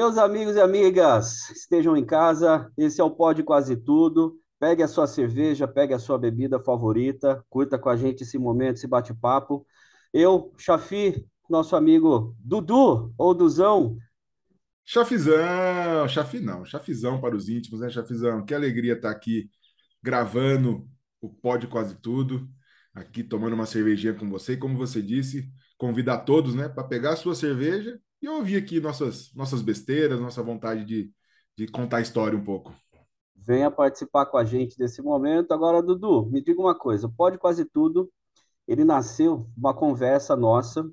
Meus 0.00 0.16
amigos 0.16 0.56
e 0.56 0.60
amigas, 0.62 1.50
estejam 1.50 1.94
em 1.94 2.06
casa. 2.06 2.72
Esse 2.74 3.02
é 3.02 3.04
o 3.04 3.10
Pode 3.10 3.42
Quase 3.42 3.76
Tudo. 3.76 4.40
Pegue 4.58 4.82
a 4.82 4.88
sua 4.88 5.06
cerveja, 5.06 5.68
pegue 5.68 5.92
a 5.92 5.98
sua 5.98 6.16
bebida 6.16 6.58
favorita, 6.58 7.44
curta 7.50 7.78
com 7.78 7.90
a 7.90 7.96
gente 7.98 8.22
esse 8.22 8.38
momento, 8.38 8.78
esse 8.78 8.86
bate-papo. 8.86 9.66
Eu, 10.10 10.54
Chafi, 10.56 11.28
nosso 11.50 11.76
amigo 11.76 12.34
Dudu 12.38 13.12
ou 13.18 13.34
Duzão. 13.34 13.98
Chafizão, 14.86 16.08
Chafi 16.08 16.40
não, 16.40 16.64
Chafizão 16.64 17.20
para 17.20 17.36
os 17.36 17.50
íntimos, 17.50 17.80
né, 17.80 17.90
Chafizão? 17.90 18.42
Que 18.42 18.54
alegria 18.54 18.94
estar 18.94 19.10
aqui 19.10 19.50
gravando 20.02 20.88
o 21.20 21.28
Pode 21.28 21.66
Quase 21.66 22.00
Tudo, 22.00 22.48
aqui 22.94 23.22
tomando 23.22 23.52
uma 23.52 23.66
cervejinha 23.66 24.14
com 24.14 24.30
você. 24.30 24.54
E 24.54 24.56
como 24.56 24.78
você 24.78 25.02
disse, 25.02 25.46
convidar 25.76 26.20
todos, 26.20 26.54
né, 26.54 26.70
para 26.70 26.84
pegar 26.84 27.12
a 27.12 27.16
sua 27.16 27.34
cerveja 27.34 28.00
e 28.20 28.28
ouvir 28.28 28.56
aqui 28.56 28.80
nossas, 28.80 29.32
nossas 29.34 29.62
besteiras, 29.62 30.20
nossa 30.20 30.42
vontade 30.42 30.84
de, 30.84 31.12
de 31.56 31.66
contar 31.66 31.98
a 31.98 32.02
história 32.02 32.36
um 32.36 32.44
pouco. 32.44 32.74
Venha 33.34 33.70
participar 33.70 34.26
com 34.26 34.36
a 34.36 34.44
gente 34.44 34.76
desse 34.76 35.00
momento. 35.00 35.52
Agora, 35.52 35.82
Dudu, 35.82 36.26
me 36.30 36.42
diga 36.42 36.60
uma 36.60 36.74
coisa: 36.74 37.08
Pode 37.08 37.38
Quase 37.38 37.64
Tudo, 37.64 38.10
ele 38.68 38.84
nasceu 38.84 39.48
uma 39.56 39.74
conversa 39.74 40.36
nossa 40.36 40.84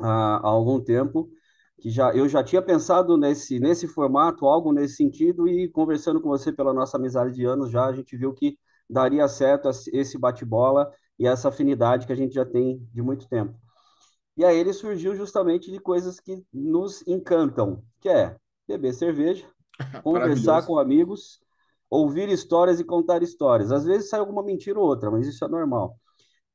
há, 0.00 0.36
há 0.36 0.48
algum 0.48 0.80
tempo, 0.80 1.30
que 1.80 1.90
já 1.90 2.12
eu 2.14 2.28
já 2.28 2.42
tinha 2.42 2.60
pensado 2.60 3.16
nesse, 3.16 3.60
nesse 3.60 3.86
formato, 3.86 4.46
algo 4.46 4.72
nesse 4.72 4.96
sentido, 4.96 5.48
e 5.48 5.68
conversando 5.68 6.20
com 6.20 6.28
você 6.28 6.52
pela 6.52 6.72
nossa 6.72 6.96
amizade 6.96 7.34
de 7.34 7.44
anos 7.44 7.70
já, 7.70 7.86
a 7.86 7.92
gente 7.92 8.16
viu 8.16 8.34
que 8.34 8.58
daria 8.90 9.28
certo 9.28 9.68
esse 9.92 10.18
bate-bola 10.18 10.90
e 11.18 11.26
essa 11.26 11.48
afinidade 11.48 12.06
que 12.06 12.12
a 12.12 12.16
gente 12.16 12.34
já 12.34 12.44
tem 12.44 12.78
de 12.92 13.02
muito 13.02 13.28
tempo. 13.28 13.54
E 14.38 14.44
aí 14.44 14.56
ele 14.56 14.72
surgiu 14.72 15.16
justamente 15.16 15.68
de 15.68 15.80
coisas 15.80 16.20
que 16.20 16.40
nos 16.52 17.04
encantam, 17.08 17.82
que 18.00 18.08
é 18.08 18.36
beber 18.68 18.94
cerveja, 18.94 19.44
conversar 20.04 20.64
com 20.64 20.78
amigos, 20.78 21.40
ouvir 21.90 22.28
histórias 22.28 22.78
e 22.78 22.84
contar 22.84 23.20
histórias. 23.20 23.72
Às 23.72 23.84
vezes 23.84 24.08
sai 24.08 24.20
alguma 24.20 24.44
mentira 24.44 24.78
ou 24.78 24.86
outra, 24.86 25.10
mas 25.10 25.26
isso 25.26 25.44
é 25.44 25.48
normal. 25.48 25.98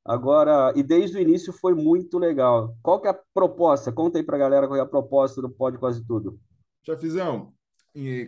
Agora, 0.06 0.72
e 0.78 0.82
desde 0.82 1.18
o 1.18 1.20
início 1.20 1.52
foi 1.52 1.76
muito 1.76 2.18
legal. 2.18 2.74
Qual 2.82 3.02
que 3.02 3.08
é 3.10 3.12
a 3.12 3.20
proposta? 3.34 3.92
Conta 3.92 4.18
aí 4.18 4.24
pra 4.24 4.38
galera 4.38 4.66
qual 4.66 4.80
é 4.80 4.82
a 4.82 4.86
proposta 4.86 5.42
do 5.42 5.50
Pode 5.50 5.78
Quase 5.78 6.06
Tudo. 6.06 6.40
Jafizão, 6.88 7.54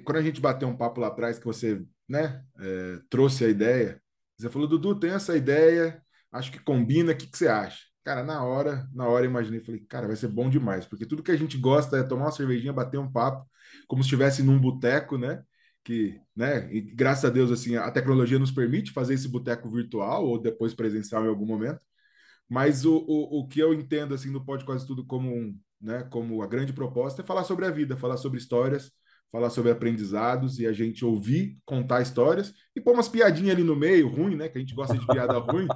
quando 0.04 0.18
a 0.18 0.22
gente 0.22 0.42
bateu 0.42 0.68
um 0.68 0.76
papo 0.76 1.00
lá 1.00 1.08
atrás 1.08 1.40
que 1.40 1.46
você, 1.46 1.82
né, 2.10 2.44
é, 2.60 3.00
trouxe 3.10 3.46
a 3.46 3.50
ideia, 3.50 4.02
você 4.38 4.50
falou, 4.50 4.68
Dudu, 4.68 5.00
tem 5.00 5.12
essa 5.12 5.38
ideia, 5.38 6.04
acho 6.30 6.52
que 6.52 6.60
combina, 6.60 7.14
o 7.14 7.16
que, 7.16 7.28
que 7.28 7.38
você 7.38 7.48
acha? 7.48 7.95
Cara, 8.06 8.24
na 8.24 8.44
hora, 8.46 8.88
na 8.94 9.08
hora 9.08 9.26
eu 9.26 9.32
imaginei, 9.32 9.60
falei, 9.60 9.82
cara, 9.82 10.06
vai 10.08 10.16
ser 10.16 10.28
bom 10.28 10.48
demais, 10.50 10.86
porque 10.86 11.08
tudo 11.08 11.24
que 11.24 11.32
a 11.32 11.36
gente 11.38 11.58
gosta 11.58 11.98
é 11.98 12.04
tomar 12.04 12.26
uma 12.26 12.32
cervejinha, 12.32 12.72
bater 12.72 13.00
um 13.00 13.12
papo, 13.12 13.50
como 13.88 14.04
se 14.04 14.08
estivesse 14.08 14.44
num 14.44 14.60
boteco, 14.60 15.18
né? 15.18 15.44
Que, 15.84 16.22
né? 16.36 16.72
E 16.74 16.82
graças 16.82 17.26
a 17.26 17.30
Deus, 17.32 17.50
assim, 17.52 17.76
a 17.78 17.90
tecnologia 17.92 18.38
nos 18.40 18.52
permite 18.52 18.92
fazer 18.92 19.16
esse 19.16 19.28
boteco 19.28 19.70
virtual 19.72 20.24
ou 20.26 20.40
depois 20.40 20.74
presencial 20.76 21.26
em 21.26 21.30
algum 21.30 21.46
momento. 21.48 21.80
Mas 22.50 22.86
o, 22.86 22.98
o, 23.08 23.42
o 23.42 23.48
que 23.48 23.60
eu 23.60 23.74
entendo, 23.74 24.14
assim, 24.16 24.32
no 24.32 24.46
Pode 24.46 24.66
Quase 24.66 24.88
Tudo 24.88 25.06
como, 25.06 25.30
um, 25.36 25.58
né, 25.82 26.04
como 26.12 26.42
a 26.44 26.48
grande 26.48 26.74
proposta 26.74 27.22
é 27.22 27.26
falar 27.26 27.44
sobre 27.46 27.66
a 27.66 27.72
vida, 27.72 27.98
falar 27.98 28.18
sobre 28.18 28.40
histórias, 28.40 28.92
falar 29.32 29.50
sobre 29.50 29.72
aprendizados 29.72 30.60
e 30.60 30.66
a 30.68 30.72
gente 30.72 31.04
ouvir, 31.04 31.58
contar 31.66 32.02
histórias 32.02 32.54
e 32.76 32.82
pôr 32.82 32.94
umas 32.94 33.10
piadinhas 33.10 33.56
ali 33.56 33.64
no 33.64 33.76
meio, 33.76 34.08
ruim, 34.08 34.36
né? 34.36 34.48
Que 34.48 34.58
a 34.58 34.62
gente 34.62 34.74
gosta 34.74 34.98
de 34.98 35.06
piada 35.06 35.38
ruim. 35.40 35.68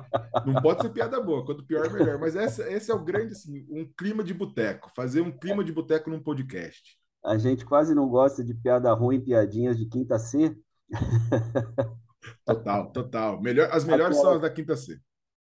Não 0.45 0.61
pode 0.61 0.81
ser 0.81 0.89
piada 0.89 1.19
boa, 1.19 1.45
quanto 1.45 1.65
pior, 1.65 1.91
melhor. 1.91 2.19
Mas 2.19 2.35
esse, 2.35 2.61
esse 2.63 2.91
é 2.91 2.93
o 2.93 3.03
grande, 3.03 3.33
assim, 3.33 3.65
um 3.69 3.85
clima 3.97 4.23
de 4.23 4.33
boteco, 4.33 4.91
fazer 4.95 5.21
um 5.21 5.31
clima 5.31 5.63
de 5.63 5.71
boteco 5.73 6.09
num 6.09 6.21
podcast. 6.21 6.97
A 7.23 7.37
gente 7.37 7.65
quase 7.65 7.93
não 7.93 8.07
gosta 8.07 8.43
de 8.43 8.53
piada 8.53 8.93
ruim, 8.93 9.19
piadinhas 9.19 9.77
de 9.77 9.85
quinta 9.85 10.17
C. 10.17 10.55
Total, 12.45 12.91
total. 12.91 13.41
Melhor, 13.41 13.69
as 13.71 13.83
melhores 13.83 14.17
Aquela... 14.17 14.31
são 14.31 14.35
as 14.35 14.41
da 14.41 14.49
quinta 14.49 14.75
C. 14.75 14.99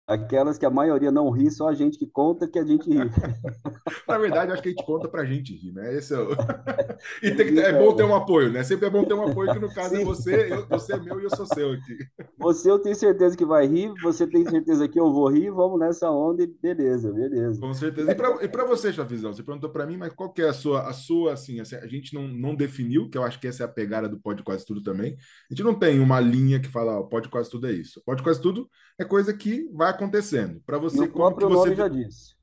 Aquelas 0.07 0.57
que 0.57 0.66
a 0.66 0.69
maioria 0.69 1.12
não 1.12 1.29
ri, 1.29 1.51
só 1.51 1.68
a 1.68 1.73
gente 1.73 1.97
que 1.97 2.07
conta 2.07 2.47
que 2.47 2.57
a 2.57 2.63
gente 2.63 2.90
ri. 2.90 2.95
Na 4.07 4.18
verdade, 4.18 4.53
acho 4.53 4.62
que 4.62 4.69
a 4.69 4.72
gente 4.72 4.85
conta 4.85 5.09
pra 5.09 5.25
gente 5.25 5.53
rir, 5.53 5.73
né? 5.73 5.94
Esse 5.97 6.13
é, 6.13 6.18
o... 6.18 6.29
e 7.22 7.31
tem 7.31 7.53
que, 7.53 7.59
é 7.59 7.73
bom 7.73 7.94
ter 7.94 8.03
um 8.03 8.16
apoio, 8.16 8.50
né? 8.50 8.63
Sempre 8.63 8.88
é 8.88 8.90
bom 8.90 9.03
ter 9.03 9.13
um 9.13 9.28
apoio, 9.28 9.51
que 9.51 9.59
no 9.59 9.73
caso 9.73 9.96
é 9.96 9.97
Sim. 9.97 10.03
é 10.03 10.06
você, 10.06 10.53
eu, 10.53 10.66
você 10.66 10.94
é 10.94 10.97
meu 10.97 11.19
e 11.19 11.25
eu 11.25 11.35
sou 11.35 11.46
seu 11.46 11.73
aqui. 11.73 11.97
Você 12.38 12.72
eu 12.72 12.79
tenho 12.79 12.96
certeza 12.96 13.35
que 13.35 13.44
vai 13.44 13.67
rir, 13.67 13.91
você 14.01 14.25
tem 14.25 14.50
certeza 14.50 14.88
que 14.88 14.97
eu 14.97 15.12
vou 15.12 15.28
rir, 15.28 15.51
vamos 15.51 15.78
nessa 15.78 16.09
onda 16.09 16.41
e 16.41 16.47
beleza, 16.47 17.12
beleza. 17.12 17.59
Com 17.59 17.73
certeza. 17.73 18.09
E 18.41 18.47
para 18.47 18.63
você, 18.63 18.94
Chavizão, 18.94 19.34
você 19.34 19.44
perguntou 19.44 19.69
para 19.69 19.85
mim, 19.85 19.97
mas 19.97 20.13
qual 20.13 20.31
que 20.31 20.41
é 20.41 20.47
a 20.47 20.53
sua, 20.53 20.88
a 20.88 20.94
sua 20.94 21.34
assim, 21.34 21.59
assim, 21.59 21.75
a 21.75 21.88
gente 21.88 22.13
não, 22.13 22.29
não 22.29 22.56
definiu, 22.56 23.09
que 23.09 23.17
eu 23.17 23.23
acho 23.23 23.41
que 23.41 23.47
essa 23.47 23.63
é 23.63 23.66
a 23.66 23.69
pegada 23.69 24.07
do 24.07 24.17
Pode 24.17 24.41
Quase 24.41 24.66
Tudo 24.66 24.81
também. 24.81 25.17
A 25.50 25.53
gente 25.53 25.66
não 25.66 25.78
tem 25.78 26.00
uma 26.00 26.22
linha 26.22 26.62
que 26.62 26.69
fala, 26.69 26.97
ó, 26.97 27.03
Pode 27.03 27.28
Quase 27.28 27.50
Tudo 27.50 27.67
é 27.67 27.73
isso. 27.73 28.01
Pode 28.06 28.23
Quase 28.23 28.41
Tudo 28.41 28.69
é 29.00 29.03
coisa 29.03 29.34
que 29.34 29.69
vai 29.73 29.90
acontecendo. 29.97 30.62
Para 30.66 30.78
você, 30.78 31.03
e 31.03 31.08
o 31.08 31.12
próprio 31.12 31.50
nome 31.50 31.69
você... 31.69 31.75
já 31.75 31.88
disse. 31.88 32.38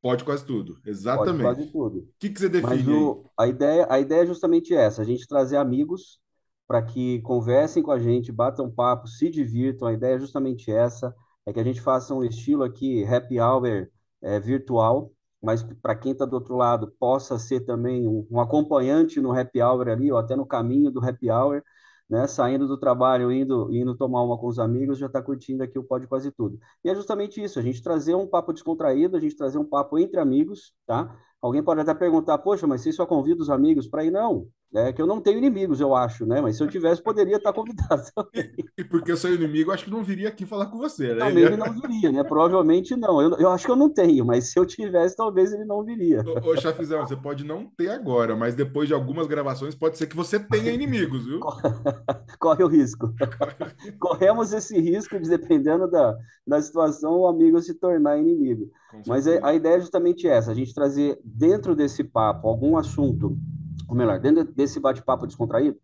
Pode 0.00 0.24
quase 0.24 0.44
tudo, 0.44 0.78
exatamente. 0.86 1.42
Pode 1.42 1.56
quase 1.56 1.72
tudo. 1.72 1.98
O 1.98 2.08
que, 2.20 2.30
que 2.30 2.38
você 2.38 2.48
define? 2.48 2.84
Mas 2.84 2.88
o, 2.88 3.24
a, 3.36 3.48
ideia, 3.48 3.86
a 3.90 3.98
ideia 3.98 4.22
é 4.22 4.26
justamente 4.26 4.72
essa: 4.74 5.02
a 5.02 5.04
gente 5.04 5.26
trazer 5.26 5.56
amigos 5.56 6.20
para 6.68 6.82
que 6.82 7.20
conversem 7.22 7.82
com 7.82 7.90
a 7.90 7.98
gente, 7.98 8.30
batam 8.30 8.70
papo, 8.70 9.08
se 9.08 9.28
divirtam. 9.28 9.88
A 9.88 9.92
ideia 9.92 10.14
é 10.14 10.18
justamente 10.20 10.70
essa: 10.70 11.12
é 11.44 11.52
que 11.52 11.58
a 11.58 11.64
gente 11.64 11.80
faça 11.80 12.14
um 12.14 12.22
estilo 12.22 12.62
aqui, 12.62 13.04
happy 13.04 13.40
hour 13.40 13.88
é, 14.22 14.38
virtual, 14.38 15.10
mas 15.42 15.62
para 15.82 15.96
quem 15.96 16.12
está 16.12 16.24
do 16.24 16.34
outro 16.34 16.56
lado 16.56 16.92
possa 16.98 17.38
ser 17.38 17.60
também 17.60 18.06
um, 18.06 18.26
um 18.30 18.40
acompanhante 18.40 19.20
no 19.20 19.32
happy 19.32 19.60
hour 19.60 19.88
ali, 19.88 20.12
ou 20.12 20.18
até 20.18 20.36
no 20.36 20.46
caminho 20.46 20.90
do 20.90 21.04
happy 21.04 21.30
hour 21.30 21.62
né, 22.08 22.26
saindo 22.26 22.66
do 22.66 22.78
trabalho, 22.78 23.30
indo, 23.32 23.72
indo 23.74 23.96
tomar 23.96 24.22
uma 24.22 24.38
com 24.38 24.46
os 24.46 24.58
amigos, 24.58 24.98
já 24.98 25.06
está 25.06 25.22
curtindo 25.22 25.62
aqui 25.62 25.78
o 25.78 25.84
Pode 25.84 26.06
Quase 26.06 26.30
Tudo. 26.32 26.58
E 26.84 26.90
é 26.90 26.94
justamente 26.94 27.42
isso, 27.42 27.58
a 27.58 27.62
gente 27.62 27.82
trazer 27.82 28.14
um 28.14 28.26
papo 28.26 28.52
descontraído, 28.52 29.16
a 29.16 29.20
gente 29.20 29.36
trazer 29.36 29.58
um 29.58 29.64
papo 29.64 29.98
entre 29.98 30.18
amigos, 30.20 30.72
tá? 30.86 31.14
Alguém 31.40 31.62
pode 31.62 31.80
até 31.80 31.94
perguntar, 31.94 32.38
poxa, 32.38 32.66
mas 32.66 32.80
você 32.80 32.92
só 32.92 33.06
convida 33.06 33.42
os 33.42 33.50
amigos 33.50 33.86
para 33.86 34.04
ir? 34.04 34.10
Não, 34.10 34.48
é 34.74 34.92
que 34.92 35.00
eu 35.00 35.06
não 35.06 35.20
tenho 35.20 35.38
inimigos, 35.38 35.80
eu 35.80 35.94
acho, 35.94 36.26
né? 36.26 36.42
Mas 36.42 36.56
se 36.56 36.62
eu 36.62 36.68
tivesse, 36.68 37.02
poderia 37.02 37.36
estar 37.36 37.52
convidado. 37.52 38.02
E, 38.76 38.84
porque 38.84 39.10
eu 39.10 39.16
sou 39.16 39.32
inimigo, 39.32 39.72
acho 39.72 39.84
que 39.84 39.90
não 39.90 40.04
viria 40.04 40.28
aqui 40.28 40.46
falar 40.46 40.66
com 40.66 40.78
você, 40.78 41.14
né? 41.14 41.18
Também 41.18 41.44
ele 41.44 41.56
não 41.56 41.72
viria, 41.72 42.12
né? 42.12 42.22
Provavelmente 42.22 42.94
não. 42.94 43.20
Eu, 43.20 43.36
eu 43.38 43.50
acho 43.50 43.64
que 43.64 43.70
eu 43.70 43.76
não 43.76 43.88
tenho, 43.88 44.24
mas 44.24 44.52
se 44.52 44.58
eu 44.58 44.64
tivesse, 44.64 45.16
talvez 45.16 45.52
ele 45.52 45.64
não 45.64 45.82
viria. 45.82 46.22
Ô, 46.22 46.50
ô 46.50 46.56
Chafizão, 46.56 47.04
você 47.04 47.16
pode 47.16 47.44
não 47.44 47.66
ter 47.76 47.88
agora, 47.88 48.36
mas 48.36 48.54
depois 48.54 48.86
de 48.86 48.94
algumas 48.94 49.26
gravações, 49.26 49.74
pode 49.74 49.98
ser 49.98 50.06
que 50.06 50.14
você 50.14 50.38
tenha 50.38 50.70
inimigos, 50.70 51.26
viu? 51.26 51.40
Corre 52.38 52.62
o 52.62 52.68
risco. 52.68 53.12
Corremos 53.98 54.52
esse 54.52 54.78
risco 54.78 55.18
de, 55.18 55.28
dependendo 55.28 55.90
da, 55.90 56.16
da 56.46 56.62
situação, 56.62 57.20
o 57.20 57.26
amigo 57.26 57.60
se 57.60 57.74
tornar 57.74 58.18
inimigo. 58.18 58.70
Mas 59.06 59.26
a, 59.26 59.48
a 59.48 59.54
ideia 59.54 59.76
é 59.76 59.80
justamente 59.80 60.28
essa, 60.28 60.52
a 60.52 60.54
gente 60.54 60.74
trazer 60.74 61.18
dentro 61.24 61.74
desse 61.74 62.04
papo 62.04 62.48
algum 62.48 62.76
assunto 62.76 63.36
ou 63.88 63.94
melhor, 63.94 64.18
dentro 64.18 64.44
desse 64.44 64.80
bate-papo 64.80 65.26
descontraído, 65.26 65.78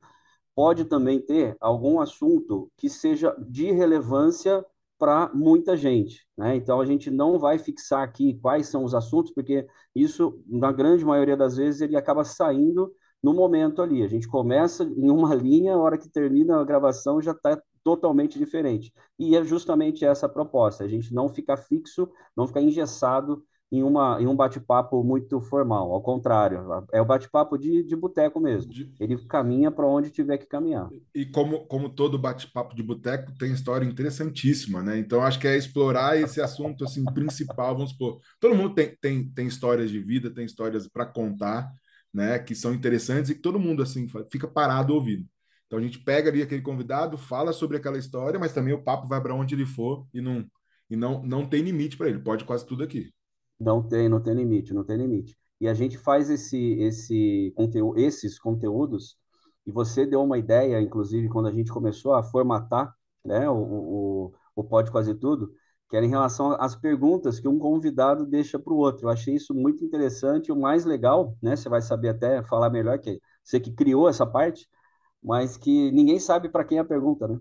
pode 0.54 0.84
também 0.84 1.20
ter 1.20 1.56
algum 1.60 2.00
assunto 2.00 2.70
que 2.76 2.88
seja 2.88 3.34
de 3.48 3.70
relevância 3.72 4.64
para 4.98 5.30
muita 5.34 5.76
gente, 5.76 6.26
né? 6.36 6.56
Então 6.56 6.80
a 6.80 6.86
gente 6.86 7.10
não 7.10 7.38
vai 7.38 7.58
fixar 7.58 8.02
aqui 8.02 8.38
quais 8.40 8.68
são 8.68 8.84
os 8.84 8.94
assuntos, 8.94 9.32
porque 9.32 9.66
isso, 9.94 10.40
na 10.46 10.72
grande 10.72 11.04
maioria 11.04 11.36
das 11.36 11.56
vezes, 11.56 11.80
ele 11.80 11.96
acaba 11.96 12.24
saindo 12.24 12.92
no 13.22 13.34
momento 13.34 13.82
ali. 13.82 14.02
A 14.02 14.08
gente 14.08 14.28
começa 14.28 14.84
em 14.84 15.10
uma 15.10 15.34
linha, 15.34 15.74
a 15.74 15.78
hora 15.78 15.98
que 15.98 16.08
termina 16.08 16.60
a 16.60 16.64
gravação 16.64 17.20
já 17.20 17.32
está 17.32 17.60
totalmente 17.82 18.38
diferente. 18.38 18.92
E 19.18 19.36
é 19.36 19.44
justamente 19.44 20.04
essa 20.04 20.26
a 20.26 20.28
proposta, 20.28 20.84
a 20.84 20.88
gente 20.88 21.12
não 21.12 21.28
ficar 21.28 21.56
fixo, 21.56 22.08
não 22.36 22.46
ficar 22.46 22.62
engessado 22.62 23.44
em, 23.78 23.82
uma, 23.82 24.18
em 24.20 24.26
um 24.26 24.36
bate-papo 24.36 25.02
muito 25.02 25.40
formal. 25.40 25.92
Ao 25.92 26.02
contrário, 26.02 26.86
é 26.92 27.00
o 27.00 27.04
bate-papo 27.04 27.58
de, 27.58 27.82
de 27.82 27.96
boteco 27.96 28.40
mesmo. 28.40 28.72
Ele 29.00 29.16
caminha 29.26 29.70
para 29.70 29.86
onde 29.86 30.10
tiver 30.10 30.38
que 30.38 30.46
caminhar. 30.46 30.88
E 31.14 31.26
como, 31.26 31.66
como 31.66 31.88
todo 31.88 32.18
bate-papo 32.18 32.74
de 32.74 32.82
boteco, 32.82 33.32
tem 33.38 33.52
história 33.52 33.84
interessantíssima, 33.84 34.82
né? 34.82 34.98
Então, 34.98 35.22
acho 35.22 35.38
que 35.38 35.48
é 35.48 35.56
explorar 35.56 36.16
esse 36.16 36.40
assunto 36.40 36.84
assim 36.84 37.04
principal. 37.04 37.74
Vamos 37.74 37.90
supor, 37.90 38.20
todo 38.38 38.54
mundo 38.54 38.74
tem, 38.74 38.96
tem, 39.00 39.28
tem 39.28 39.46
histórias 39.46 39.90
de 39.90 39.98
vida, 39.98 40.30
tem 40.32 40.44
histórias 40.44 40.86
para 40.88 41.06
contar, 41.06 41.70
né? 42.12 42.38
Que 42.38 42.54
são 42.54 42.72
interessantes 42.72 43.30
e 43.30 43.34
que 43.34 43.40
todo 43.42 43.58
mundo 43.58 43.82
assim 43.82 44.06
fica 44.30 44.46
parado 44.46 44.94
ouvindo. 44.94 45.26
Então, 45.66 45.78
a 45.78 45.82
gente 45.82 45.98
pega 45.98 46.30
ali 46.30 46.42
aquele 46.42 46.62
convidado, 46.62 47.18
fala 47.18 47.52
sobre 47.52 47.76
aquela 47.76 47.98
história, 47.98 48.38
mas 48.38 48.52
também 48.52 48.72
o 48.72 48.82
papo 48.82 49.08
vai 49.08 49.20
para 49.20 49.34
onde 49.34 49.54
ele 49.54 49.66
for 49.66 50.06
e 50.14 50.20
não, 50.20 50.46
e 50.88 50.96
não, 50.96 51.22
não 51.24 51.48
tem 51.48 51.62
limite 51.62 51.96
para 51.96 52.08
ele. 52.08 52.20
Pode 52.20 52.44
quase 52.44 52.66
tudo 52.66 52.84
aqui. 52.84 53.12
Não 53.64 53.82
tem, 53.82 54.08
não 54.08 54.20
tem 54.22 54.34
limite, 54.34 54.74
não 54.74 54.84
tem 54.84 54.96
limite. 54.96 55.36
E 55.60 55.68
a 55.68 55.74
gente 55.74 55.96
faz 55.98 56.30
esse, 56.30 56.58
esse 56.80 57.52
conteúdo, 57.56 57.98
esses 57.98 58.38
conteúdos, 58.38 59.16
e 59.66 59.72
você 59.72 60.04
deu 60.06 60.22
uma 60.22 60.38
ideia, 60.38 60.80
inclusive, 60.80 61.28
quando 61.28 61.48
a 61.48 61.52
gente 61.52 61.72
começou 61.72 62.14
a 62.14 62.22
formatar 62.22 62.94
né, 63.24 63.48
o, 63.48 63.54
o, 63.56 64.32
o 64.56 64.64
Pode 64.64 64.90
Quase 64.90 65.14
Tudo, 65.14 65.52
que 65.88 65.96
era 65.96 66.04
em 66.04 66.08
relação 66.10 66.52
às 66.60 66.74
perguntas 66.76 67.40
que 67.40 67.48
um 67.48 67.58
convidado 67.58 68.26
deixa 68.26 68.58
para 68.58 68.72
o 68.72 68.76
outro. 68.76 69.06
Eu 69.06 69.10
achei 69.10 69.34
isso 69.34 69.54
muito 69.54 69.84
interessante. 69.84 70.50
O 70.52 70.56
mais 70.56 70.84
legal, 70.84 71.36
né? 71.42 71.56
Você 71.56 71.68
vai 71.68 71.80
saber 71.82 72.08
até 72.10 72.42
falar 72.42 72.70
melhor 72.70 72.98
que 72.98 73.20
você 73.42 73.60
que 73.60 73.70
criou 73.72 74.08
essa 74.08 74.26
parte, 74.26 74.68
mas 75.22 75.56
que 75.56 75.90
ninguém 75.92 76.18
sabe 76.20 76.48
para 76.48 76.64
quem 76.64 76.78
é 76.78 76.80
a 76.82 76.84
pergunta, 76.84 77.28
né? 77.28 77.38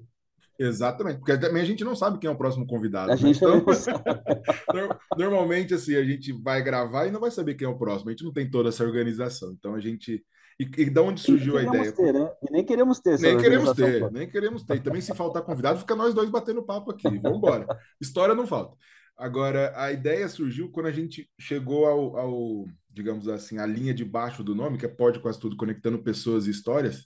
Exatamente, 0.59 1.17
porque 1.17 1.37
também 1.37 1.63
a 1.63 1.65
gente 1.65 1.83
não 1.83 1.95
sabe 1.95 2.19
quem 2.19 2.29
é 2.29 2.33
o 2.33 2.37
próximo 2.37 2.67
convidado. 2.67 3.11
A 3.11 3.15
né? 3.15 3.21
gente 3.21 3.37
então, 3.37 3.63
normalmente 5.17 5.73
assim 5.73 5.95
a 5.95 6.03
gente 6.03 6.31
vai 6.31 6.61
gravar 6.61 7.07
e 7.07 7.11
não 7.11 7.19
vai 7.19 7.31
saber 7.31 7.55
quem 7.55 7.65
é 7.65 7.69
o 7.69 7.77
próximo. 7.77 8.09
A 8.09 8.13
gente 8.13 8.23
não 8.23 8.31
tem 8.31 8.49
toda 8.49 8.69
essa 8.69 8.83
organização. 8.83 9.51
Então 9.51 9.73
a 9.73 9.79
gente 9.79 10.23
e, 10.59 10.69
e 10.83 10.89
da 10.89 11.01
onde 11.01 11.19
surgiu 11.21 11.57
a 11.57 11.63
ideia? 11.63 11.91
Ter, 11.91 12.13
né? 12.13 12.31
E 12.47 12.51
nem 12.51 12.63
queremos 12.63 12.99
ter. 12.99 13.19
Nem 13.19 13.37
queremos 13.37 13.73
ter, 13.73 14.11
nem 14.11 14.29
queremos 14.29 14.63
ter. 14.63 14.75
E 14.75 14.79
também 14.79 15.01
se 15.01 15.13
faltar 15.15 15.41
convidado, 15.41 15.79
fica 15.79 15.95
nós 15.95 16.13
dois 16.13 16.29
batendo 16.29 16.63
papo 16.63 16.91
aqui. 16.91 17.17
Vamos 17.19 17.37
embora. 17.37 17.65
História 17.99 18.35
não 18.35 18.45
falta. 18.45 18.77
Agora, 19.17 19.73
a 19.75 19.91
ideia 19.91 20.27
surgiu 20.27 20.71
quando 20.71 20.87
a 20.87 20.91
gente 20.91 21.29
chegou 21.39 21.85
ao, 21.85 22.17
ao, 22.17 22.65
digamos 22.91 23.27
assim, 23.27 23.59
a 23.59 23.65
linha 23.65 23.93
de 23.93 24.03
baixo 24.03 24.43
do 24.43 24.55
nome, 24.55 24.77
que 24.77 24.85
é 24.85 24.89
Pode 24.89 25.19
Quase 25.19 25.39
Tudo, 25.39 25.55
conectando 25.55 25.99
pessoas 25.99 26.47
e 26.47 26.51
histórias. 26.51 27.05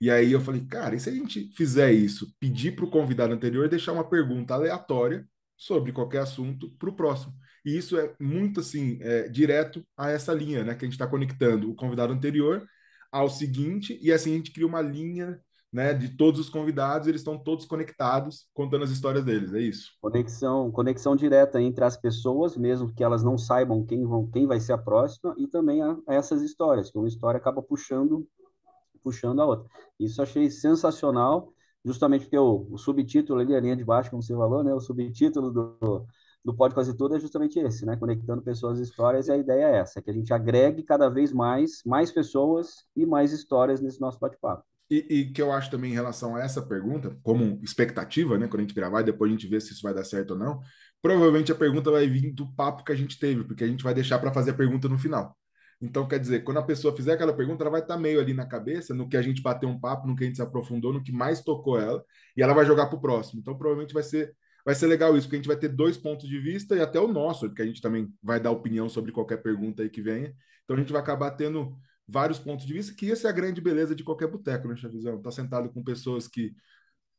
E 0.00 0.10
aí 0.10 0.32
eu 0.32 0.40
falei, 0.40 0.62
cara, 0.64 0.94
e 0.94 1.00
se 1.00 1.10
a 1.10 1.12
gente 1.12 1.50
fizer 1.54 1.92
isso, 1.92 2.34
pedir 2.40 2.74
para 2.74 2.84
o 2.84 2.90
convidado 2.90 3.34
anterior 3.34 3.68
deixar 3.68 3.92
uma 3.92 4.08
pergunta 4.08 4.54
aleatória 4.54 5.26
sobre 5.56 5.92
qualquer 5.92 6.22
assunto 6.22 6.70
para 6.78 6.88
o 6.88 6.96
próximo? 6.96 7.34
E 7.64 7.76
isso 7.76 7.98
é 7.98 8.14
muito, 8.18 8.60
assim, 8.60 8.98
é, 9.02 9.28
direto 9.28 9.84
a 9.96 10.10
essa 10.10 10.32
linha, 10.32 10.64
né? 10.64 10.74
Que 10.74 10.84
a 10.84 10.88
gente 10.88 10.94
está 10.94 11.06
conectando 11.06 11.70
o 11.70 11.74
convidado 11.74 12.12
anterior 12.12 12.66
ao 13.12 13.28
seguinte, 13.28 13.98
e 14.00 14.12
assim 14.12 14.32
a 14.32 14.36
gente 14.36 14.52
cria 14.52 14.66
uma 14.66 14.80
linha 14.80 15.40
né, 15.72 15.94
de 15.94 16.16
todos 16.16 16.40
os 16.40 16.48
convidados, 16.48 17.06
eles 17.06 17.20
estão 17.20 17.38
todos 17.38 17.64
conectados, 17.64 18.46
contando 18.52 18.84
as 18.84 18.90
histórias 18.90 19.24
deles, 19.24 19.52
é 19.52 19.60
isso. 19.60 19.92
Conexão, 20.00 20.70
conexão 20.70 21.14
direta 21.14 21.60
entre 21.60 21.84
as 21.84 21.96
pessoas, 21.96 22.56
mesmo 22.56 22.92
que 22.92 23.04
elas 23.04 23.22
não 23.22 23.38
saibam 23.38 23.84
quem, 23.84 24.04
vão, 24.04 24.28
quem 24.28 24.46
vai 24.46 24.58
ser 24.58 24.72
a 24.72 24.78
próxima, 24.78 25.34
e 25.38 25.46
também 25.46 25.80
a, 25.82 25.96
a 26.08 26.14
essas 26.14 26.42
histórias, 26.42 26.90
que 26.90 26.98
uma 26.98 27.08
história 27.08 27.38
acaba 27.38 27.62
puxando 27.62 28.26
puxando 29.02 29.40
a 29.40 29.46
outra. 29.46 29.68
Isso 29.98 30.22
achei 30.22 30.50
sensacional, 30.50 31.52
justamente 31.84 32.22
porque 32.22 32.38
o, 32.38 32.66
o 32.70 32.78
subtítulo 32.78 33.40
ali, 33.40 33.54
a 33.54 33.60
linha 33.60 33.76
de 33.76 33.84
baixo, 33.84 34.10
como 34.10 34.22
você 34.22 34.34
falou, 34.34 34.62
né, 34.62 34.72
o 34.74 34.80
subtítulo 34.80 35.50
do, 35.50 36.06
do 36.44 36.54
Pode 36.54 36.74
Quase 36.74 36.96
Tudo 36.96 37.16
é 37.16 37.20
justamente 37.20 37.58
esse, 37.58 37.84
né? 37.84 37.96
Conectando 37.96 38.42
pessoas 38.42 38.78
e 38.78 38.82
histórias, 38.82 39.28
e 39.28 39.32
a 39.32 39.36
ideia 39.36 39.64
é 39.64 39.78
essa, 39.78 40.00
que 40.00 40.10
a 40.10 40.14
gente 40.14 40.32
agregue 40.32 40.82
cada 40.82 41.08
vez 41.08 41.32
mais, 41.32 41.82
mais 41.84 42.10
pessoas 42.10 42.84
e 42.96 43.04
mais 43.04 43.32
histórias 43.32 43.80
nesse 43.80 44.00
nosso 44.00 44.18
bate-papo. 44.18 44.64
E, 44.90 45.06
e, 45.08 45.32
que 45.32 45.40
eu 45.40 45.52
acho 45.52 45.70
também 45.70 45.92
em 45.92 45.94
relação 45.94 46.34
a 46.34 46.40
essa 46.40 46.60
pergunta, 46.60 47.16
como 47.22 47.60
expectativa, 47.62 48.36
né? 48.36 48.48
Quando 48.48 48.60
a 48.60 48.62
gente 48.62 48.74
gravar, 48.74 49.02
depois 49.02 49.30
a 49.30 49.34
gente 49.34 49.46
vê 49.46 49.60
se 49.60 49.72
isso 49.72 49.82
vai 49.82 49.94
dar 49.94 50.04
certo 50.04 50.32
ou 50.32 50.38
não. 50.38 50.60
Provavelmente 51.00 51.52
a 51.52 51.54
pergunta 51.54 51.90
vai 51.92 52.08
vir 52.08 52.32
do 52.32 52.52
papo 52.54 52.82
que 52.82 52.90
a 52.90 52.96
gente 52.96 53.18
teve, 53.18 53.44
porque 53.44 53.62
a 53.62 53.68
gente 53.68 53.84
vai 53.84 53.94
deixar 53.94 54.18
para 54.18 54.32
fazer 54.32 54.50
a 54.50 54.54
pergunta 54.54 54.88
no 54.88 54.98
final. 54.98 55.36
Então, 55.80 56.06
quer 56.06 56.18
dizer, 56.18 56.44
quando 56.44 56.58
a 56.58 56.62
pessoa 56.62 56.94
fizer 56.94 57.14
aquela 57.14 57.32
pergunta, 57.32 57.62
ela 57.62 57.70
vai 57.70 57.80
estar 57.80 57.94
tá 57.94 58.00
meio 58.00 58.20
ali 58.20 58.34
na 58.34 58.46
cabeça, 58.46 58.94
no 58.94 59.08
que 59.08 59.16
a 59.16 59.22
gente 59.22 59.40
bateu 59.40 59.68
um 59.68 59.80
papo, 59.80 60.06
no 60.06 60.14
que 60.14 60.24
a 60.24 60.26
gente 60.26 60.36
se 60.36 60.42
aprofundou, 60.42 60.92
no 60.92 61.02
que 61.02 61.12
mais 61.12 61.42
tocou 61.42 61.80
ela, 61.80 62.04
e 62.36 62.42
ela 62.42 62.52
vai 62.52 62.66
jogar 62.66 62.86
para 62.86 62.96
o 62.98 63.00
próximo. 63.00 63.40
Então, 63.40 63.56
provavelmente 63.56 63.94
vai 63.94 64.02
ser 64.02 64.34
vai 64.64 64.74
ser 64.74 64.86
legal 64.86 65.16
isso, 65.16 65.26
porque 65.26 65.36
a 65.36 65.38
gente 65.38 65.48
vai 65.48 65.56
ter 65.56 65.68
dois 65.68 65.96
pontos 65.96 66.28
de 66.28 66.38
vista 66.38 66.76
e 66.76 66.80
até 66.80 67.00
o 67.00 67.08
nosso, 67.08 67.46
porque 67.48 67.62
a 67.62 67.66
gente 67.66 67.80
também 67.80 68.12
vai 68.22 68.38
dar 68.38 68.50
opinião 68.50 68.88
sobre 68.88 69.10
qualquer 69.12 69.38
pergunta 69.38 69.82
aí 69.82 69.88
que 69.88 70.02
venha. 70.02 70.34
Então 70.64 70.76
a 70.76 70.78
gente 70.78 70.92
vai 70.92 71.00
acabar 71.00 71.30
tendo 71.32 71.76
vários 72.06 72.38
pontos 72.38 72.66
de 72.66 72.72
vista, 72.72 72.94
que 72.94 73.10
essa 73.10 73.28
é 73.28 73.30
a 73.30 73.32
grande 73.32 73.60
beleza 73.60 73.94
de 73.94 74.04
qualquer 74.04 74.28
boteco, 74.28 74.68
né, 74.68 74.76
Chavizão? 74.76 75.20
Tá 75.22 75.30
sentado 75.30 75.70
com 75.70 75.82
pessoas 75.82 76.28
que 76.28 76.54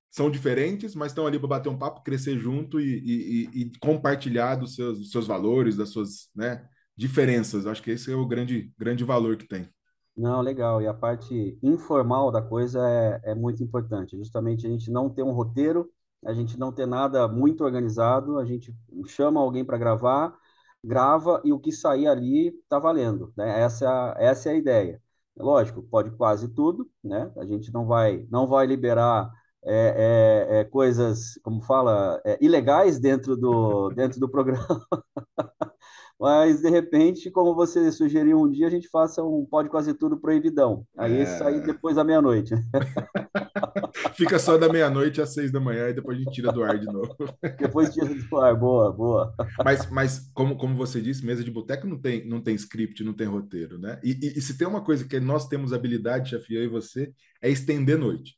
são 0.09 0.29
diferentes, 0.29 0.93
mas 0.93 1.11
estão 1.11 1.25
ali 1.25 1.39
para 1.39 1.47
bater 1.47 1.69
um 1.69 1.77
papo, 1.77 2.03
crescer 2.03 2.37
junto 2.37 2.79
e, 2.79 3.49
e, 3.53 3.61
e 3.61 3.71
compartilhar 3.79 4.55
dos 4.55 4.75
seus, 4.75 4.99
dos 4.99 5.11
seus 5.11 5.25
valores, 5.25 5.77
das 5.77 5.89
suas 5.89 6.29
né, 6.35 6.67
diferenças. 6.95 7.65
Acho 7.65 7.81
que 7.81 7.91
esse 7.91 8.11
é 8.11 8.15
o 8.15 8.25
grande, 8.25 8.71
grande 8.77 9.03
valor 9.03 9.38
que 9.38 9.47
tem. 9.47 9.69
Não, 10.15 10.41
legal. 10.41 10.81
E 10.81 10.88
a 10.88 10.93
parte 10.93 11.57
informal 11.63 12.31
da 12.31 12.41
coisa 12.41 12.79
é, 12.88 13.31
é 13.31 13.35
muito 13.35 13.63
importante. 13.63 14.17
Justamente 14.17 14.67
a 14.67 14.69
gente 14.69 14.91
não 14.91 15.09
ter 15.09 15.23
um 15.23 15.31
roteiro, 15.31 15.89
a 16.25 16.33
gente 16.33 16.59
não 16.59 16.71
ter 16.71 16.85
nada 16.85 17.27
muito 17.27 17.63
organizado, 17.63 18.38
a 18.38 18.45
gente 18.45 18.75
chama 19.07 19.39
alguém 19.39 19.65
para 19.65 19.77
gravar, 19.77 20.38
grava 20.83 21.41
e 21.43 21.53
o 21.53 21.59
que 21.59 21.71
sair 21.71 22.07
ali 22.07 22.49
está 22.49 22.79
valendo, 22.79 23.33
né? 23.37 23.61
Essa 23.61 24.15
essa 24.19 24.49
é 24.49 24.53
a 24.53 24.55
ideia. 24.55 25.01
Lógico, 25.37 25.81
pode 25.83 26.11
quase 26.11 26.49
tudo, 26.49 26.89
né? 27.03 27.31
A 27.37 27.45
gente 27.45 27.71
não 27.73 27.85
vai 27.87 28.27
não 28.29 28.47
vai 28.47 28.67
liberar 28.67 29.31
é, 29.63 30.47
é, 30.49 30.59
é, 30.59 30.63
coisas, 30.65 31.39
como 31.44 31.61
fala, 31.61 32.19
é, 32.25 32.37
ilegais 32.41 32.99
dentro 32.99 33.37
do 33.37 33.89
dentro 33.91 34.19
do 34.19 34.29
programa. 34.29 34.67
Mas, 36.19 36.62
de 36.62 36.69
repente, 36.69 37.31
como 37.31 37.56
você 37.56 37.92
sugeriu 37.92 38.39
um 38.39 38.48
dia, 38.48 38.68
a 38.68 38.69
gente 38.69 38.88
faça 38.89 39.24
um 39.24 39.44
pode 39.44 39.69
quase 39.69 39.92
tudo 39.95 40.19
proibidão. 40.19 40.86
Aí 40.95 41.22
é... 41.22 41.44
aí 41.44 41.62
depois 41.62 41.95
da 41.95 42.04
meia-noite. 42.04 42.54
Fica 44.13 44.38
só 44.38 44.56
da 44.56 44.69
meia-noite 44.69 45.19
às 45.19 45.33
seis 45.33 45.51
da 45.51 45.60
manhã 45.60 45.89
e 45.89 45.94
depois 45.94 46.16
a 46.16 46.22
gente 46.22 46.31
tira 46.31 46.51
do 46.51 46.63
ar 46.63 46.78
de 46.78 46.86
novo. 46.86 47.16
depois 47.57 47.92
tira 47.92 48.13
do 48.13 48.38
ar, 48.38 48.56
boa, 48.56 48.92
boa. 48.92 49.33
Mas, 49.66 49.89
mas 49.89 50.31
como, 50.33 50.56
como 50.56 50.75
você 50.75 51.01
disse, 51.01 51.25
mesa 51.25 51.44
de 51.44 51.50
boteco 51.50 51.88
não 51.88 52.00
tem, 52.00 52.24
não 52.28 52.39
tem 52.39 52.54
script, 52.54 53.04
não 53.04 53.13
tem 53.13 53.25
roteiro, 53.25 53.80
né? 53.80 54.00
E, 54.04 54.12
e, 54.12 54.38
e 54.38 54.42
se 54.42 54.56
tem 54.56 54.68
uma 54.68 54.83
coisa 54.83 55.04
que 55.06 55.19
nós 55.19 55.48
temos 55.48 55.74
habilidade, 55.74 56.30
chefe, 56.30 56.54
eu 56.54 56.63
e 56.63 56.68
você, 56.68 57.12
é 57.42 57.50
estender 57.50 57.98
noite. 57.98 58.36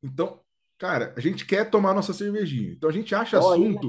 Então, 0.00 0.40
cara, 0.78 1.12
a 1.16 1.20
gente 1.20 1.44
quer 1.44 1.68
tomar 1.68 1.94
nossa 1.94 2.12
cervejinha. 2.12 2.70
Então 2.70 2.88
a 2.88 2.92
gente 2.92 3.12
acha 3.12 3.40
oh, 3.40 3.52
assunto. 3.52 3.88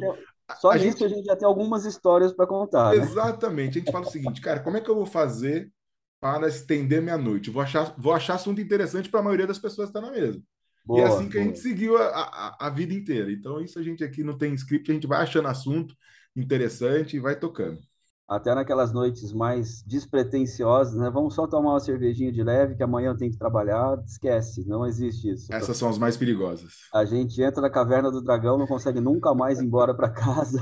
Só 0.60 0.72
a 0.72 0.78
gente... 0.78 1.04
a 1.04 1.08
gente 1.08 1.26
já 1.26 1.36
tem 1.36 1.48
algumas 1.48 1.86
histórias 1.86 2.34
para 2.34 2.48
contar. 2.48 2.92
Né? 2.92 2.98
Exatamente. 2.98 3.78
A 3.78 3.80
gente 3.80 3.92
fala 3.92 4.06
o 4.06 4.10
seguinte, 4.10 4.42
cara, 4.42 4.60
como 4.60 4.78
é 4.78 4.82
que 4.82 4.90
eu 4.90 4.96
vou 4.96 5.06
fazer 5.06 5.72
para 6.20 6.48
estender 6.48 7.02
minha 7.02 7.18
noite? 7.18 7.50
Vou 7.50 7.62
achar, 7.62 7.94
vou 7.98 8.14
achar 8.14 8.36
assunto 8.36 8.62
interessante 8.62 9.10
para 9.10 9.20
a 9.20 9.24
maioria 9.24 9.48
das 9.48 9.60
pessoas 9.60 9.90
que 9.90 9.98
está 9.98 10.02
na 10.02 10.14
mesa. 10.14 10.42
Boa, 10.86 11.00
e 11.00 11.04
é 11.04 11.08
assim 11.08 11.28
que 11.28 11.34
boa. 11.34 11.44
a 11.44 11.48
gente 11.48 11.60
seguiu 11.60 11.98
a, 11.98 12.08
a, 12.08 12.68
a, 12.68 12.70
vida 12.70 12.94
inteira. 12.94 13.32
Então, 13.32 13.60
isso 13.60 13.80
a 13.80 13.84
gente 13.84 14.04
aqui 14.04 14.24
não 14.24 14.38
tem 14.38 14.54
script, 14.54 14.92
a 14.92 14.94
gente 14.94 15.08
vai 15.08 15.22
achando 15.24 15.48
assunto 15.48 15.96
interessante 16.36 17.16
e 17.16 17.20
vai 17.20 17.36
tocando 17.36 17.80
até 18.28 18.56
naquelas 18.56 18.92
noites 18.92 19.32
mais 19.32 19.84
despretensiosas, 19.84 20.96
né? 20.96 21.10
Vamos 21.10 21.36
só 21.36 21.46
tomar 21.46 21.74
uma 21.74 21.80
cervejinha 21.80 22.32
de 22.32 22.44
leve, 22.44 22.76
que 22.76 22.82
amanhã 22.82 23.10
eu 23.10 23.18
tenho 23.18 23.32
que 23.32 23.38
trabalhar. 23.38 24.02
Esquece, 24.06 24.68
não 24.68 24.86
existe 24.86 25.32
isso. 25.32 25.54
Essas 25.54 25.78
são 25.78 25.90
as 25.90 25.98
mais 25.98 26.18
perigosas. 26.18 26.74
A 26.94 27.06
gente 27.06 27.42
entra 27.42 27.62
na 27.62 27.70
caverna 27.70 28.12
do 28.12 28.22
dragão, 28.22 28.58
não 28.58 28.66
consegue 28.66 29.00
nunca 29.00 29.34
mais 29.36 29.60
ir 29.60 29.66
embora 29.66 29.94
para 29.94 30.10
casa. 30.10 30.60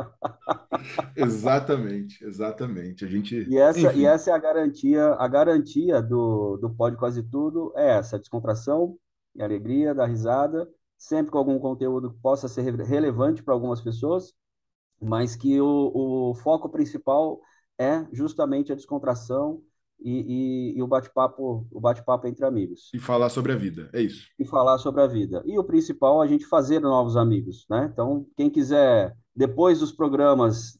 exatamente, 1.14 2.24
exatamente. 2.24 3.04
A 3.04 3.08
gente 3.08 3.46
e 3.48 3.58
essa 3.58 3.92
e 3.92 4.06
essa 4.06 4.30
é 4.30 4.34
a 4.34 4.38
garantia, 4.38 5.14
a 5.14 5.28
garantia 5.28 6.00
do 6.00 6.56
do 6.56 6.70
pode 6.70 6.96
quase 6.96 7.22
tudo 7.22 7.72
é 7.76 7.98
essa 7.98 8.18
descontração 8.18 8.96
e 9.34 9.42
alegria, 9.42 9.94
da 9.94 10.06
risada, 10.06 10.66
sempre 10.96 11.30
com 11.30 11.38
algum 11.38 11.58
conteúdo 11.58 12.10
que 12.10 12.18
possa 12.20 12.48
ser 12.48 12.62
relevante 12.62 13.42
para 13.42 13.52
algumas 13.52 13.82
pessoas 13.82 14.32
mas 15.00 15.36
que 15.36 15.60
o, 15.60 16.30
o 16.30 16.34
foco 16.34 16.68
principal 16.68 17.40
é 17.78 18.06
justamente 18.12 18.70
a 18.72 18.74
descontração 18.74 19.62
e, 19.98 20.72
e, 20.74 20.78
e 20.78 20.82
o 20.82 20.86
bate-papo 20.86 21.66
o 21.70 21.80
bate-papo 21.80 22.26
entre 22.26 22.44
amigos. 22.44 22.90
E 22.92 22.98
falar 22.98 23.28
sobre 23.30 23.52
a 23.52 23.56
vida, 23.56 23.90
é 23.92 24.02
isso. 24.02 24.28
E 24.38 24.44
falar 24.44 24.78
sobre 24.78 25.02
a 25.02 25.06
vida. 25.06 25.42
E 25.46 25.58
o 25.58 25.64
principal, 25.64 26.20
a 26.20 26.26
gente 26.26 26.46
fazer 26.46 26.80
novos 26.80 27.16
amigos, 27.16 27.66
né? 27.68 27.88
Então, 27.92 28.26
quem 28.36 28.50
quiser, 28.50 29.16
depois 29.34 29.80
dos 29.80 29.92
programas, 29.92 30.78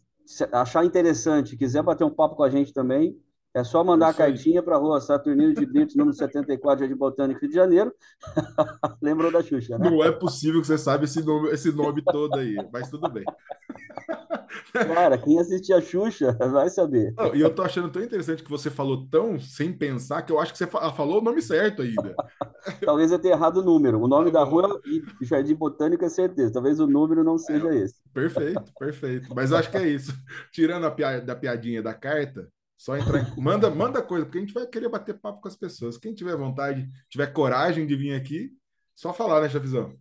achar 0.53 0.85
interessante, 0.85 1.57
quiser 1.57 1.83
bater 1.83 2.05
um 2.05 2.15
papo 2.15 2.37
com 2.37 2.43
a 2.43 2.51
gente 2.51 2.73
também, 2.73 3.17
é 3.53 3.65
só 3.65 3.83
mandar 3.83 4.09
a 4.09 4.15
cartinha 4.15 4.63
para 4.63 4.77
a 4.77 4.79
rua 4.79 5.01
Saturnino 5.01 5.53
de 5.53 5.67
Brito, 5.67 5.99
número 5.99 6.17
74, 6.17 6.87
de 6.87 6.95
Botânico, 6.95 7.41
Rio 7.41 7.49
de 7.49 7.55
Janeiro. 7.57 7.93
Lembrou 9.03 9.33
da 9.33 9.43
Xuxa, 9.43 9.77
né? 9.77 9.91
Não 9.91 10.05
é 10.05 10.13
possível 10.13 10.61
que 10.61 10.69
você 10.69 10.79
saiba 10.79 11.05
esse 11.05 11.21
nome, 11.23 11.51
esse 11.51 11.73
nome 11.73 12.01
todo 12.05 12.39
aí, 12.39 12.57
mas 12.73 12.89
tudo 12.89 13.11
bem. 13.11 13.25
Cara, 14.73 15.19
quem 15.19 15.39
assistia 15.41 15.77
a 15.79 15.81
Xuxa 15.81 16.33
vai 16.33 16.69
saber. 16.69 17.13
Não, 17.17 17.35
e 17.35 17.41
eu 17.41 17.53
tô 17.53 17.63
achando 17.63 17.89
tão 17.89 18.03
interessante 18.03 18.43
que 18.43 18.51
você 18.51 18.71
falou 18.71 19.07
tão 19.09 19.39
sem 19.41 19.73
pensar 19.73 20.23
que 20.23 20.31
eu 20.31 20.39
acho 20.39 20.53
que 20.53 20.59
você 20.59 20.67
falou 20.67 21.21
o 21.21 21.25
nome 21.25 21.43
certo 21.43 21.83
ainda. 21.83 22.15
Talvez 22.85 23.11
eu 23.11 23.19
tenha 23.19 23.35
errado 23.35 23.59
o 23.59 23.65
número. 23.65 24.01
O 24.01 24.07
nome 24.07 24.31
da 24.31 24.45
rua 24.45 24.81
e 24.85 25.03
Jardim 25.25 25.57
Botânico 25.57 26.05
é 26.05 26.09
certeza. 26.09 26.53
Talvez 26.53 26.79
o 26.79 26.87
número 26.87 27.25
não 27.25 27.37
seja 27.37 27.69
é, 27.69 27.79
esse. 27.79 27.97
Perfeito, 28.13 28.73
perfeito. 28.79 29.35
Mas 29.35 29.53
acho 29.53 29.71
que 29.71 29.77
é 29.77 29.89
isso. 29.89 30.13
Tirando 30.53 30.87
a 30.87 30.91
piada, 30.91 31.21
da 31.21 31.35
piadinha 31.35 31.83
da 31.83 31.95
carta, 31.95 32.49
só 32.81 32.97
entrar 32.97 33.21
em... 33.21 33.43
manda, 33.43 33.69
manda 33.69 34.01
coisa, 34.01 34.25
porque 34.25 34.39
a 34.39 34.41
gente 34.41 34.55
vai 34.55 34.67
querer 34.67 34.89
bater 34.89 35.21
papo 35.21 35.43
com 35.43 35.49
as 35.49 35.55
pessoas. 35.55 35.99
Quem 35.99 36.15
tiver 36.15 36.35
vontade, 36.35 36.89
tiver 37.11 37.27
coragem 37.27 37.87
de 37.87 37.95
vir 37.95 38.15
aqui, 38.15 38.57
só 38.95 39.13
falar, 39.13 39.43
né, 39.43 39.51
Chafizão? 39.51 39.95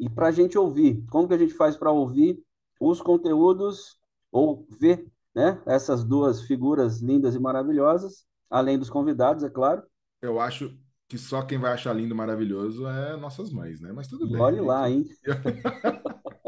E 0.00 0.10
para 0.10 0.26
a 0.26 0.32
gente 0.32 0.58
ouvir, 0.58 1.00
como 1.12 1.28
que 1.28 1.34
a 1.34 1.38
gente 1.38 1.54
faz 1.54 1.76
para 1.76 1.92
ouvir 1.92 2.42
os 2.80 3.00
conteúdos 3.00 3.96
ou 4.32 4.66
ver 4.80 5.06
né, 5.32 5.62
essas 5.64 6.02
duas 6.02 6.42
figuras 6.42 7.00
lindas 7.00 7.36
e 7.36 7.38
maravilhosas, 7.38 8.26
além 8.50 8.80
dos 8.80 8.90
convidados, 8.90 9.44
é 9.44 9.48
claro? 9.48 9.84
Eu 10.20 10.40
acho 10.40 10.76
que 11.06 11.16
só 11.16 11.42
quem 11.42 11.58
vai 11.58 11.72
achar 11.72 11.92
lindo 11.92 12.14
e 12.14 12.16
maravilhoso 12.16 12.88
é 12.88 13.16
nossas 13.16 13.52
mães, 13.52 13.80
né? 13.80 13.92
Mas 13.92 14.08
tudo 14.08 14.28
bem. 14.28 14.40
Olhe 14.40 14.60
lá, 14.60 14.90
hein? 14.90 15.04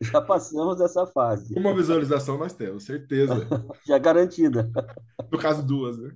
Já 0.12 0.20
passamos 0.20 0.78
dessa 0.78 1.06
fase. 1.06 1.58
Uma 1.58 1.74
visualização 1.74 2.36
nós 2.38 2.52
temos, 2.52 2.84
certeza. 2.84 3.34
Já 3.86 3.98
garantida. 3.98 4.70
No 5.30 5.38
caso, 5.38 5.66
duas, 5.66 5.98
né? 5.98 6.12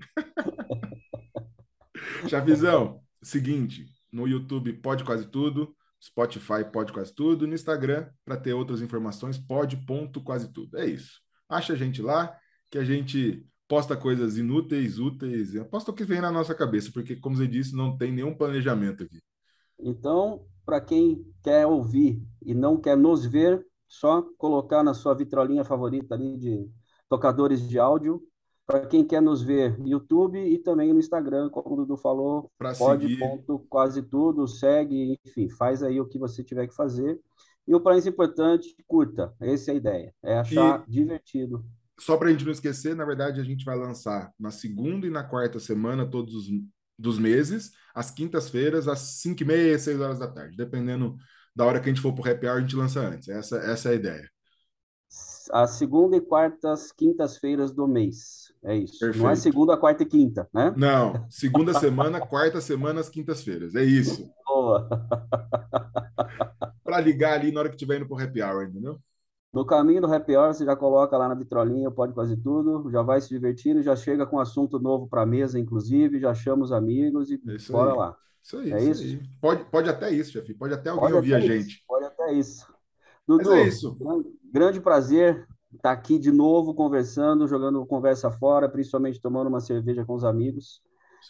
Chavizão, 2.29 3.01
seguinte, 3.23 3.87
no 4.13 4.29
YouTube 4.29 4.73
pode 4.75 5.05
quase 5.05 5.27
tudo, 5.27 5.75
Spotify 6.03 6.65
pode 6.71 6.93
quase 6.93 7.15
tudo, 7.15 7.47
no 7.47 7.55
Instagram, 7.55 8.09
para 8.25 8.37
ter 8.37 8.53
outras 8.53 8.83
informações, 8.83 9.39
pode 9.39 9.77
ponto 9.87 10.23
quase 10.23 10.53
tudo. 10.53 10.79
É 10.79 10.87
isso. 10.87 11.21
Acha 11.49 11.73
a 11.73 11.77
gente 11.77 12.03
lá, 12.03 12.35
que 12.71 12.79
a 12.79 12.85
gente 12.85 13.45
posta 13.69 13.97
coisas 13.97 14.37
inúteis, 14.37 14.99
úteis, 14.99 15.53
posta 15.71 15.91
o 15.91 15.95
que 15.95 16.05
vem 16.05 16.21
na 16.21 16.33
nossa 16.33 16.55
cabeça, 16.55 16.91
porque, 16.93 17.17
como 17.17 17.37
você 17.37 17.47
disse, 17.47 17.75
não 17.75 17.97
tem 17.97 18.13
nenhum 18.13 18.35
planejamento 18.35 19.05
aqui. 19.05 19.21
Então, 19.79 20.45
para 20.65 20.81
quem 20.81 21.25
quer 21.43 21.67
ouvir 21.67 22.23
e 22.43 22.55
não 22.55 22.81
quer 22.81 22.97
nos 22.97 23.25
ver, 23.25 23.65
só 23.91 24.23
colocar 24.39 24.85
na 24.85 24.95
sua 24.95 25.15
vitrolinha 25.15 25.65
favorita 25.65 26.15
ali 26.15 26.39
de 26.39 26.71
tocadores 27.09 27.69
de 27.69 27.79
áudio. 27.79 28.23
Para 28.65 28.87
quem 28.87 29.05
quer 29.05 29.21
nos 29.21 29.43
ver, 29.43 29.77
YouTube 29.85 30.39
e 30.39 30.57
também 30.57 30.93
no 30.93 31.01
Instagram, 31.01 31.51
como 31.51 31.75
o 31.75 31.77
Dudu 31.79 31.97
falou, 31.97 32.53
pra 32.57 32.73
pode 32.73 33.09
seguir. 33.09 33.19
ponto 33.19 33.59
quase 33.69 34.01
tudo, 34.01 34.47
segue, 34.47 35.19
enfim, 35.27 35.49
faz 35.51 35.83
aí 35.83 36.01
o 36.01 36.07
que 36.07 36.21
você 36.21 36.45
tiver 36.45 36.69
que 36.69 36.75
fazer. 36.75 37.19
E 37.67 37.75
o 37.75 37.83
mais 37.83 38.07
importante, 38.07 38.73
curta. 38.87 39.35
Essa 39.41 39.73
é 39.73 39.75
a 39.75 39.77
ideia. 39.77 40.15
É 40.23 40.39
achar 40.39 40.85
e... 40.87 40.91
divertido 40.91 41.65
só 41.99 42.17
para 42.17 42.29
a 42.29 42.33
gente 42.33 42.47
não 42.47 42.53
esquecer, 42.53 42.97
na 42.97 43.05
verdade, 43.05 43.43
a 43.43 43.45
gente 43.45 43.63
vai 43.63 43.77
lançar 43.77 44.33
na 44.41 44.51
segunda 44.51 45.07
e 45.07 45.11
na 45.11 45.23
quarta 45.23 45.61
semana, 45.61 46.09
todos 46.09 46.35
os 46.35 46.49
dos 47.01 47.19
meses, 47.19 47.73
às 47.95 48.11
quintas-feiras, 48.11 48.87
às 48.87 48.99
5 49.23 49.43
e 49.43 49.47
meia, 49.47 49.79
6 49.79 50.01
horas 50.01 50.19
da 50.19 50.29
tarde. 50.29 50.57
Dependendo 50.57 51.17
da 51.61 51.67
hora 51.67 51.79
que 51.79 51.91
a 51.91 51.93
gente 51.93 52.01
for 52.01 52.15
para 52.15 52.27
o 52.27 52.33
happy 52.33 52.47
hour, 52.47 52.57
a 52.57 52.61
gente 52.61 52.75
lança 52.75 53.01
antes. 53.01 53.29
Essa, 53.29 53.59
essa 53.59 53.91
é 53.91 53.93
a 53.93 53.95
ideia. 53.95 54.31
A 55.53 55.67
segunda 55.67 56.17
e 56.17 56.21
quartas, 56.23 56.91
quintas-feiras 56.91 57.71
do 57.71 57.87
mês. 57.87 58.51
É 58.65 58.75
isso. 58.77 58.99
Perfeito. 58.99 59.23
Não 59.23 59.31
é 59.31 59.37
segunda, 59.37 59.77
quarta 59.77 60.03
e 60.03 60.07
quinta, 60.07 60.49
né? 60.55 60.73
Não. 60.75 61.27
Segunda 61.29 61.75
semana, 61.75 62.19
quarta 62.27 62.63
semana, 62.63 63.03
quintas-feiras. 63.05 63.75
É 63.75 63.85
isso. 63.85 64.27
Boa. 64.47 64.89
para 66.83 66.99
ligar 66.99 67.35
ali 67.35 67.53
na 67.53 67.61
hora 67.61 67.69
que 67.69 67.75
estiver 67.75 67.99
indo 67.99 68.09
para 68.09 68.17
o 68.17 68.21
happy 68.21 68.43
hour, 68.43 68.65
entendeu? 68.65 68.99
No 69.53 69.67
caminho 69.67 70.01
do 70.01 70.11
happy 70.11 70.35
hour, 70.35 70.55
você 70.55 70.65
já 70.65 70.75
coloca 70.75 71.19
lá 71.19 71.29
na 71.29 71.35
vitrolinha, 71.35 71.91
pode 71.91 72.15
quase 72.15 72.39
tudo, 72.39 72.91
já 72.91 73.03
vai 73.03 73.21
se 73.21 73.29
divertindo, 73.29 73.83
já 73.83 73.95
chega 73.95 74.25
com 74.25 74.41
assunto 74.41 74.79
novo 74.79 75.07
para 75.09 75.23
a 75.23 75.27
mesa, 75.27 75.59
inclusive, 75.59 76.21
já 76.21 76.33
chama 76.33 76.63
os 76.65 76.73
amigos 76.73 77.31
e 77.31 77.39
isso 77.49 77.71
bora 77.71 77.93
aí. 77.93 77.99
lá. 77.99 78.17
Isso 78.43 78.57
aí, 78.59 78.73
é 78.73 78.83
isso? 78.83 79.05
isso? 79.05 79.21
Aí. 79.23 79.31
Pode, 79.41 79.65
pode 79.65 79.89
até 79.89 80.11
isso, 80.11 80.33
chefe. 80.33 80.55
Pode 80.55 80.75
até 80.75 80.91
alguém 80.91 81.05
pode 81.05 81.15
ouvir 81.15 81.35
a 81.35 81.41
gente. 81.41 81.69
Isso, 81.69 81.83
pode 81.87 82.05
até 82.07 82.33
isso. 82.33 82.67
Dudu, 83.27 83.53
é 83.53 83.69
isso. 83.69 83.95
Grande, 83.95 84.29
grande 84.53 84.81
prazer 84.81 85.47
estar 85.73 85.81
tá 85.83 85.93
aqui 85.93 86.19
de 86.19 86.33
novo 86.33 86.75
conversando, 86.75 87.47
jogando 87.47 87.85
conversa 87.87 88.31
fora, 88.31 88.69
principalmente 88.69 89.21
tomando 89.21 89.49
uma 89.49 89.61
cerveja 89.61 90.05
com 90.05 90.15
os 90.15 90.25
amigos. 90.25 90.83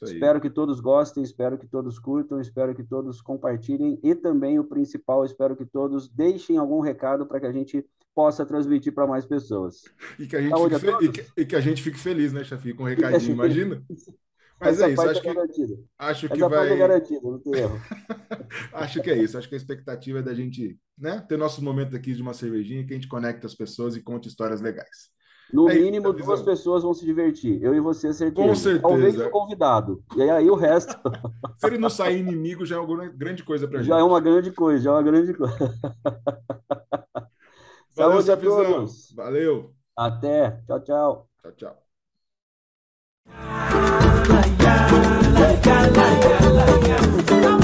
Espero 0.03 0.41
que 0.41 0.49
todos 0.49 0.81
gostem, 0.81 1.23
espero 1.23 1.59
que 1.59 1.67
todos 1.67 1.99
curtam, 1.99 2.41
espero 2.41 2.75
que 2.75 2.85
todos 2.85 3.21
compartilhem 3.21 3.99
e 4.03 4.15
também 4.15 4.59
o 4.59 4.65
principal, 4.65 5.25
espero 5.25 5.57
que 5.57 5.67
todos 5.67 6.09
deixem 6.09 6.57
algum 6.57 6.81
recado 6.81 7.27
para 7.27 7.41
que 7.41 7.47
a 7.47 7.53
gente 7.53 7.85
possa 8.15 8.47
transmitir 8.47 8.95
para 8.95 9.07
mais 9.07 9.27
pessoas. 9.27 9.83
E 10.19 10.27
que, 10.27 10.37
a 10.37 10.41
gente 10.41 10.57
fique, 10.57 10.79
fe... 10.79 11.05
e, 11.05 11.09
que, 11.09 11.41
e 11.41 11.45
que 11.45 11.57
a 11.57 11.61
gente 11.61 11.83
fique 11.83 11.99
feliz, 11.99 12.33
né, 12.33 12.45
Chafi, 12.45 12.73
com 12.73 12.85
um 12.85 12.87
recadinho, 12.87 13.33
imagina? 13.33 13.83
Mas 14.61 14.77
Essa 14.77 14.89
é 14.89 14.93
isso, 14.93 15.01
acho 15.01 15.19
é 15.19 15.23
que, 15.23 15.29
acho 15.99 16.29
que 16.29 16.35
Essa 16.35 16.49
vai. 16.49 16.71
É 16.71 16.77
garantida, 16.77 17.21
não 17.23 17.39
tem 17.39 17.55
erro. 17.55 17.81
acho 18.75 19.03
que 19.03 19.11
é 19.11 19.17
isso, 19.17 19.39
acho 19.39 19.49
que 19.49 19.55
a 19.55 19.59
expectativa 19.59 20.19
é 20.19 20.23
da 20.23 20.35
gente 20.35 20.79
né, 20.99 21.25
ter 21.27 21.39
nosso 21.39 21.65
momento 21.65 21.97
aqui 21.97 22.13
de 22.13 22.21
uma 22.21 22.35
cervejinha 22.35 22.87
que 22.87 22.93
a 22.93 22.97
gente 22.97 23.09
conecta 23.09 23.47
as 23.47 23.55
pessoas 23.55 23.97
e 23.97 24.03
conte 24.03 24.29
histórias 24.29 24.61
legais. 24.61 25.09
No 25.53 25.69
é 25.69 25.75
mínimo, 25.75 26.13
duas 26.13 26.43
pessoas 26.43 26.83
vão 26.83 26.95
se 26.95 27.05
divertir. 27.05 27.61
Eu 27.63 27.75
e 27.75 27.81
você, 27.81 28.13
certeza. 28.13 28.47
Com 28.47 28.55
certeza. 28.55 28.83
Talvez 28.83 29.19
o 29.19 29.31
convidado. 29.31 30.03
E 30.17 30.23
aí 30.23 30.49
o 30.49 30.55
resto. 30.55 30.95
se 31.57 31.67
ele 31.67 31.79
não 31.79 31.91
sair 31.91 32.19
inimigo, 32.19 32.65
já 32.65 32.77
é 32.77 32.79
uma 32.79 33.09
grande 33.09 33.43
coisa 33.43 33.67
para 33.67 33.79
gente. 33.79 33.89
Já 33.89 33.99
é 33.99 34.03
uma 34.03 34.21
grande 34.21 34.53
coisa, 34.53 34.85
já 34.85 34.91
é 34.91 34.93
uma 34.93 35.03
grande 35.03 35.35
coisa. 35.35 35.57
Valeu, 37.97 38.23
Saúde 38.23 38.31
a 38.31 38.37
todos. 38.37 39.13
Valeu. 39.17 39.75
Até. 39.97 40.63
Tchau, 40.67 40.81
tchau. 40.81 41.29
Tchau, 41.43 41.53
tchau. 41.53 41.77
la 44.31 44.43
ya, 44.63 45.81
la 46.57 46.67
ya. 46.89 47.60